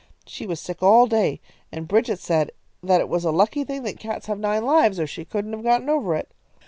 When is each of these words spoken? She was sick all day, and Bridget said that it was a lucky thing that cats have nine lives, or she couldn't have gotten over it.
She 0.25 0.47
was 0.47 0.59
sick 0.59 0.81
all 0.81 1.05
day, 1.05 1.39
and 1.71 1.87
Bridget 1.87 2.17
said 2.19 2.53
that 2.81 2.99
it 3.01 3.07
was 3.07 3.23
a 3.23 3.29
lucky 3.29 3.63
thing 3.63 3.83
that 3.83 3.99
cats 3.99 4.25
have 4.25 4.39
nine 4.39 4.65
lives, 4.65 4.99
or 4.99 5.05
she 5.05 5.25
couldn't 5.25 5.53
have 5.53 5.61
gotten 5.61 5.91
over 5.91 6.15
it. 6.15 6.31